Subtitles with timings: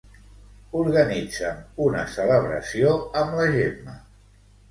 [0.77, 3.97] Organitza'm una celebració amb la Gemma.